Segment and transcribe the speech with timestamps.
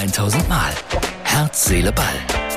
[0.00, 0.72] 1000 Mal.
[1.24, 2.06] Herz, Seele, Ball.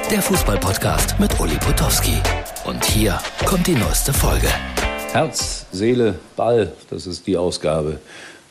[0.10, 2.16] Der Fußballpodcast mit Uli Potowski.
[2.64, 4.48] Und hier kommt die neueste Folge.
[5.12, 8.00] Herz, Seele, Ball, das ist die Ausgabe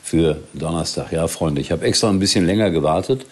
[0.03, 1.11] für Donnerstag.
[1.11, 3.25] Ja, Freunde, ich habe extra ein bisschen länger gewartet.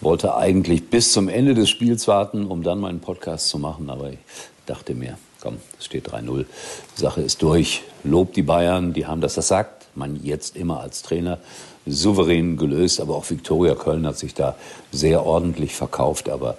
[0.00, 4.12] Wollte eigentlich bis zum Ende des Spiels warten, um dann meinen Podcast zu machen, aber
[4.12, 4.18] ich
[4.64, 6.46] dachte mir, komm, es steht 3-0,
[6.94, 7.82] Sache ist durch.
[8.02, 11.38] Lob die Bayern, die haben das, das sagt man jetzt immer als Trainer,
[11.86, 14.56] souverän gelöst, aber auch Viktoria Köln hat sich da
[14.90, 16.56] sehr ordentlich verkauft, aber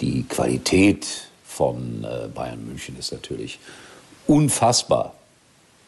[0.00, 1.06] die Qualität
[1.44, 3.58] von äh, Bayern München ist natürlich
[4.26, 5.14] unfassbar.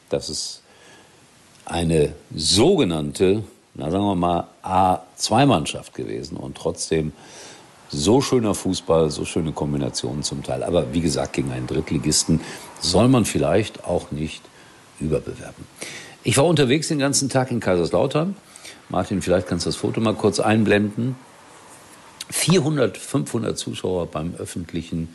[0.09, 0.63] Das ist
[1.65, 3.45] eine sogenannte,
[3.75, 7.13] na sagen wir mal, A2-Mannschaft gewesen und trotzdem
[7.93, 10.63] so schöner Fußball, so schöne Kombinationen zum Teil.
[10.63, 12.41] Aber wie gesagt, gegen einen Drittligisten
[12.81, 14.43] soll man vielleicht auch nicht
[15.01, 15.65] überbewerben.
[16.23, 18.37] Ich war unterwegs den ganzen Tag in Kaiserslautern.
[18.91, 21.17] Martin, vielleicht kannst du das Foto mal kurz einblenden.
[22.29, 25.15] 400, 500 Zuschauer beim öffentlichen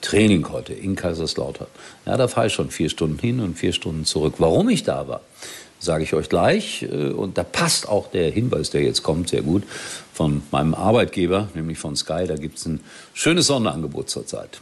[0.00, 1.66] Training heute in Kaiserslautern.
[2.06, 4.34] Ja, da fahre ich schon vier Stunden hin und vier Stunden zurück.
[4.38, 5.20] Warum ich da war,
[5.78, 6.84] sage ich euch gleich.
[6.84, 9.62] Äh, und da passt auch der Hinweis, der jetzt kommt, sehr gut
[10.14, 12.24] von meinem Arbeitgeber, nämlich von Sky.
[12.26, 12.80] Da gibt es ein
[13.12, 14.60] schönes Sonderangebot zurzeit.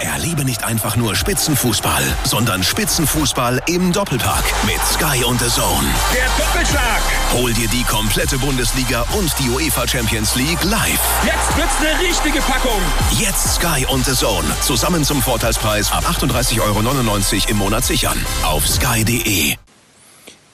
[0.00, 5.86] Erlebe nicht einfach nur Spitzenfußball, sondern Spitzenfußball im Doppelpark mit Sky und The Zone.
[6.14, 7.00] Der Doppelschlag!
[7.34, 11.00] Hol dir die komplette Bundesliga und die UEFA Champions League live.
[11.24, 12.80] Jetzt wird's eine richtige Packung.
[13.18, 14.46] Jetzt Sky und The Zone.
[14.62, 18.18] Zusammen zum Vorteilspreis ab 38,99 Euro im Monat sichern.
[18.42, 19.54] Auf sky.de.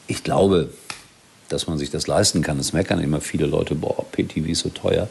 [0.09, 0.71] Ich glaube,
[1.49, 2.59] dass man sich das leisten kann.
[2.59, 5.09] Es meckern immer viele Leute, boah, PTV ist so teuer.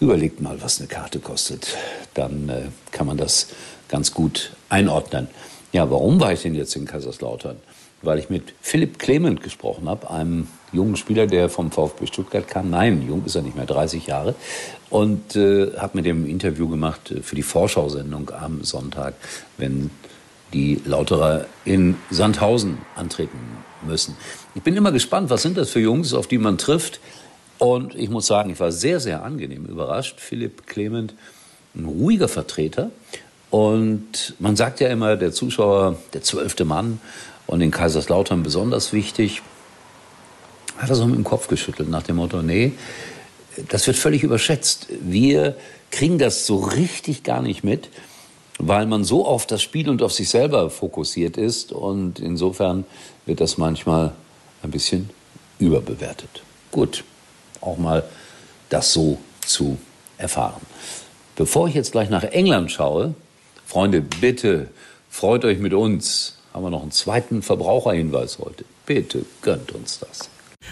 [0.00, 1.76] Überlegt mal, was eine Karte kostet.
[2.14, 3.48] Dann äh, kann man das
[3.88, 5.28] ganz gut einordnen.
[5.72, 7.56] Ja, warum war ich denn jetzt in Kaiserslautern?
[8.02, 12.70] Weil ich mit Philipp Clement gesprochen habe, einem jungen Spieler, der vom VfB Stuttgart kam.
[12.70, 14.34] Nein, jung ist er nicht mehr, 30 Jahre.
[14.90, 19.14] Und äh, habe mit dem Interview gemacht äh, für die Vorschau-Sendung am Sonntag,
[19.56, 19.90] wenn
[20.52, 23.38] die Lauterer in Sandhausen antreten
[23.86, 24.16] müssen.
[24.54, 27.00] Ich bin immer gespannt, was sind das für Jungs, auf die man trifft.
[27.64, 30.20] Und ich muss sagen, ich war sehr, sehr angenehm überrascht.
[30.20, 31.14] Philipp Clement,
[31.74, 32.90] ein ruhiger Vertreter.
[33.48, 37.00] Und man sagt ja immer, der Zuschauer, der zwölfte Mann
[37.46, 39.40] und in Kaiserslautern besonders wichtig,
[40.76, 42.72] hat er so mit dem Kopf geschüttelt nach dem Motto, nee,
[43.70, 44.88] das wird völlig überschätzt.
[45.00, 45.56] Wir
[45.90, 47.88] kriegen das so richtig gar nicht mit,
[48.58, 51.72] weil man so auf das Spiel und auf sich selber fokussiert ist.
[51.72, 52.84] Und insofern
[53.24, 54.12] wird das manchmal
[54.62, 55.08] ein bisschen
[55.58, 56.42] überbewertet.
[56.70, 57.04] Gut,
[57.66, 58.04] auch mal
[58.68, 59.78] das so zu
[60.18, 60.60] erfahren.
[61.36, 63.14] Bevor ich jetzt gleich nach England schaue,
[63.66, 64.68] Freunde, bitte
[65.10, 66.38] freut euch mit uns.
[66.52, 68.64] Haben wir noch einen zweiten Verbraucherhinweis heute.
[68.86, 70.28] Bitte gönnt uns das.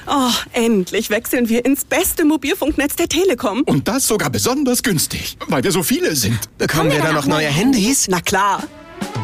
[0.07, 3.63] Oh, endlich wechseln wir ins beste Mobilfunknetz der Telekom.
[3.63, 6.39] Und das sogar besonders günstig, weil wir so viele sind.
[6.59, 8.09] Bekommen wir da noch neue Handys?
[8.09, 8.63] Na klar.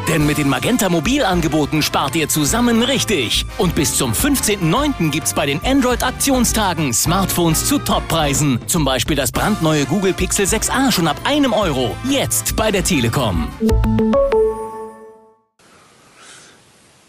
[0.09, 3.45] Denn mit den Magenta Mobilangeboten spart ihr zusammen richtig.
[3.59, 5.11] Und bis zum 15.09.
[5.11, 8.59] gibt's bei den Android-Aktionstagen Smartphones zu Toppreisen.
[8.67, 11.95] Zum Beispiel das brandneue Google Pixel 6a schon ab einem Euro.
[12.09, 13.49] Jetzt bei der Telekom.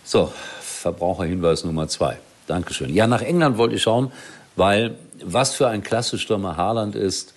[0.03, 2.17] So, Verbraucherhinweis Nummer zwei.
[2.47, 2.93] Dankeschön.
[2.93, 4.11] Ja, nach England wollte ich schauen,
[4.57, 7.33] weil was für ein Klasse-Stürmer Haaland ist,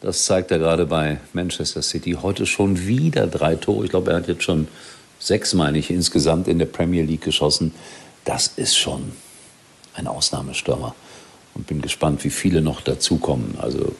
[0.00, 2.18] das zeigt er gerade bei Manchester City.
[2.20, 3.84] Heute schon wieder drei Tore.
[3.84, 4.66] Ich glaube, er hat jetzt schon
[5.24, 7.72] sechs, meine ich, insgesamt in der Premier League geschossen.
[8.24, 9.12] Das ist schon
[9.94, 10.94] ein Ausnahmestürmer.
[11.54, 13.56] Und bin gespannt, wie viele noch dazukommen.
[13.58, 13.92] Also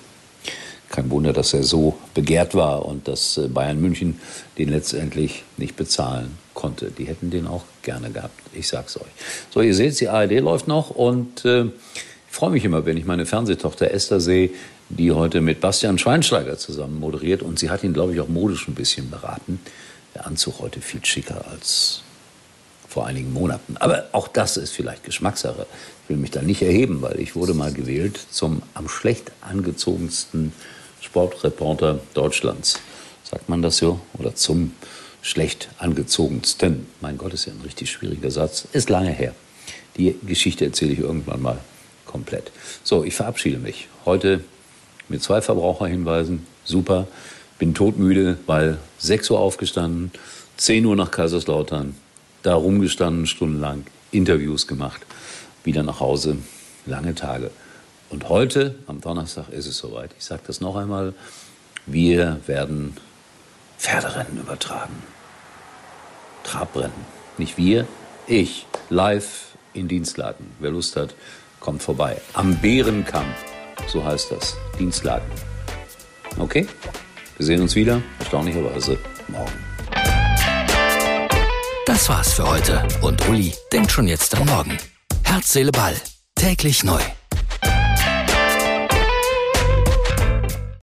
[0.90, 4.20] kein Wunder, dass er so begehrt war und dass äh, Bayern München
[4.58, 6.90] den letztendlich nicht bezahlen konnte.
[6.90, 8.38] Die hätten den auch gerne gehabt.
[8.52, 9.10] Ich sag's euch.
[9.50, 13.04] So, ihr seht, die ARD läuft noch und äh, ich freue mich immer, wenn ich
[13.04, 14.50] meine Fernsehtochter Esther sehe,
[14.88, 18.68] die heute mit Bastian Schweinsteiger zusammen moderiert und sie hat ihn, glaube ich, auch modisch
[18.68, 19.60] ein bisschen beraten
[20.14, 22.02] der Anzug heute viel schicker als
[22.88, 23.76] vor einigen Monaten.
[23.78, 25.66] Aber auch das ist vielleicht Geschmackssache.
[26.04, 30.53] Ich will mich da nicht erheben, weil ich wurde mal gewählt zum am schlecht angezogensten
[31.00, 32.78] Sportreporter Deutschlands.
[33.24, 34.00] Sagt man das so?
[34.18, 34.72] Oder zum
[35.22, 36.86] schlecht angezogensten.
[37.00, 38.68] Mein Gott, ist ja ein richtig schwieriger Satz.
[38.72, 39.34] Ist lange her.
[39.97, 41.59] Die Geschichte erzähle ich irgendwann mal
[42.04, 42.53] komplett.
[42.84, 43.89] So, ich verabschiede mich.
[44.04, 44.44] Heute
[45.09, 46.47] mit zwei Verbraucherhinweisen.
[46.65, 47.09] Super
[47.59, 50.10] bin todmüde, weil 6 Uhr aufgestanden,
[50.56, 51.95] 10 Uhr nach Kaiserslautern,
[52.42, 55.03] da rumgestanden stundenlang, Interviews gemacht,
[55.65, 56.39] wieder nach Hause,
[56.86, 57.51] lange Tage.
[58.10, 60.10] Und heute, am Donnerstag, ist es soweit.
[60.18, 61.15] Ich sage das noch einmal,
[61.86, 62.97] wir werden
[63.78, 65.03] Pferderennen übertragen.
[66.45, 66.92] Trabrennen.
[67.39, 67.86] Nicht wir,
[68.27, 70.47] ich, live in Dienstlagen.
[70.60, 71.15] Wer Lust hat,
[71.60, 72.21] kommt vorbei.
[72.34, 73.36] Am Bärenkampf,
[73.89, 75.27] so heißt das, Dienstlagen.
[76.39, 76.66] Okay?
[77.36, 78.98] Wir sehen uns wieder, erstaunlicherweise,
[79.28, 79.53] morgen.
[81.86, 84.78] Das war's für heute und Uli denkt schon jetzt am Morgen.
[85.25, 85.95] Herz, Seele, Ball.
[86.36, 87.01] Täglich neu.